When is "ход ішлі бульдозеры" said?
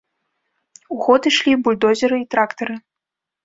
1.03-2.15